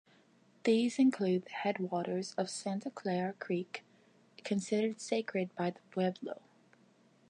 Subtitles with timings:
[0.63, 3.83] These include the headwaters of Santa Clara Creek,
[4.43, 6.41] considered sacred by the Pueblo.